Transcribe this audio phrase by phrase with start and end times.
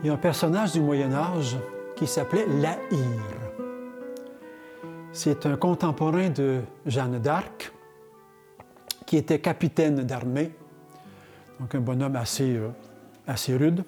[0.00, 1.56] Il y a un personnage du Moyen Âge
[1.96, 3.20] qui s'appelait Lahir.
[5.12, 7.72] C'est un contemporain de Jeanne d'Arc
[9.06, 10.52] qui était capitaine d'armée,
[11.58, 13.82] donc un bonhomme assez, euh, rude,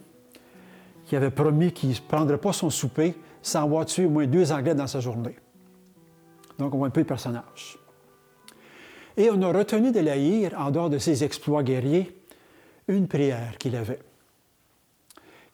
[1.06, 4.50] qui avait promis qu'il ne prendrait pas son souper sans avoir tué au moins deux
[4.50, 5.36] Anglais dans sa journée.
[6.58, 7.78] Donc on voit un peu le personnage.
[9.16, 12.20] Et on a retenu de Lahir, en dehors de ses exploits guerriers,
[12.88, 14.00] une prière qu'il avait,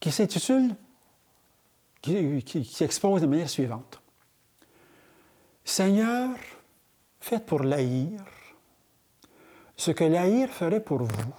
[0.00, 0.74] qui s'intitule,
[2.00, 4.00] qui, s'expose de manière suivante.
[5.64, 6.36] Seigneur,
[7.20, 8.24] faites pour Lahir
[9.76, 11.34] ce que Lahir ferait pour vous.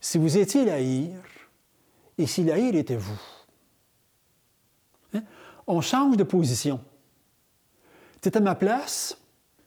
[0.00, 1.20] Si vous étiez Lahir
[2.18, 3.20] et si Lahir était vous.
[5.14, 5.22] Hein?
[5.66, 6.84] On change de position.
[8.20, 9.16] Tu es à ma place,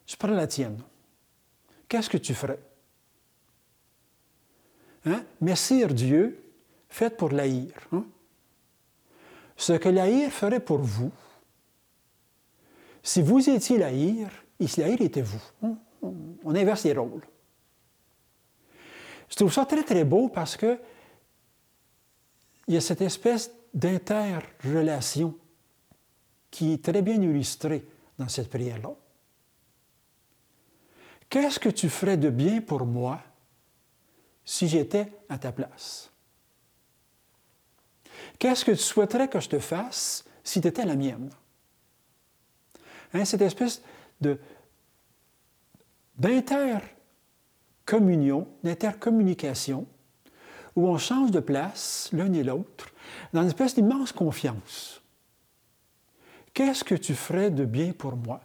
[0.06, 0.82] je prends la tienne.
[1.88, 2.60] Qu'est-ce que tu ferais?
[5.06, 5.24] Hein?
[5.42, 6.45] Messire Dieu,
[6.90, 7.74] faites pour l'haïr.
[7.92, 8.06] Hein?
[9.58, 11.12] Ce que l'haïr ferait pour vous,
[13.02, 15.44] si vous étiez l'haïr, et si était vous.
[15.64, 15.78] Hein?
[16.02, 17.26] On inverse les rôles.
[19.30, 20.80] Je trouve ça très, très beau parce que
[22.68, 25.38] il y a cette espèce d'interrelation
[26.50, 27.86] qui est très bien illustrée
[28.18, 28.96] dans cette prière-là.
[31.30, 33.22] Qu'est-ce que tu ferais de bien pour moi
[34.44, 36.12] si j'étais à ta place?
[38.46, 41.32] Qu'est-ce que tu souhaiterais que je te fasse si tu étais la mienne?
[43.12, 43.82] Hein, cette espèce
[44.22, 44.40] de,
[46.16, 49.88] d'intercommunion, d'intercommunication,
[50.76, 52.92] où on change de place l'un et l'autre,
[53.34, 55.02] dans une espèce d'immense confiance.
[56.54, 58.42] Qu'est-ce que tu ferais de bien pour moi?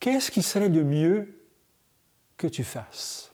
[0.00, 1.40] Qu'est-ce qui serait le mieux
[2.36, 3.29] que tu fasses?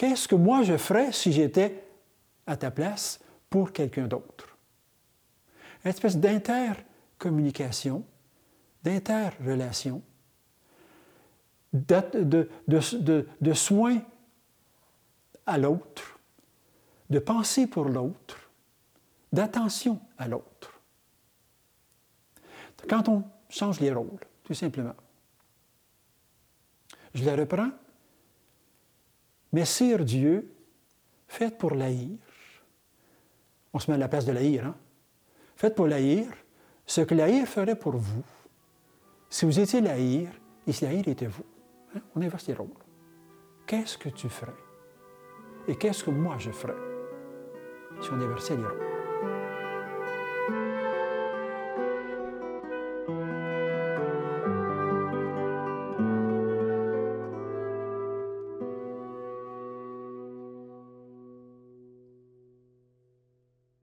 [0.00, 1.84] Qu'est-ce que moi je ferais si j'étais
[2.46, 3.20] à ta place
[3.50, 4.56] pour quelqu'un d'autre?
[5.84, 8.02] Une espèce d'intercommunication,
[8.82, 10.00] d'interrelation,
[11.74, 14.00] de, de, soins
[15.44, 16.18] à l'autre,
[17.10, 18.50] de penser pour l'autre,
[19.34, 20.80] d'attention à l'autre.
[22.88, 24.96] Quand on change les rôles, tout simplement.
[27.12, 27.68] Je la reprends.
[29.52, 30.52] Messire Dieu,
[31.26, 32.18] faites pour l'haïr.
[33.72, 34.76] On se met à la place de l'haïr, hein?
[35.56, 36.26] Faites pour l'haïr
[36.86, 38.24] ce que l'haïr ferait pour vous.
[39.28, 40.30] Si vous étiez l'haïr
[40.66, 41.44] et si l'haïr était vous.
[41.94, 42.00] Hein?
[42.14, 42.68] On inverse les rôles.
[43.66, 44.52] Qu'est-ce que tu ferais?
[45.68, 46.74] Et qu'est-ce que moi je ferais
[48.00, 48.89] si on inversait les rôles?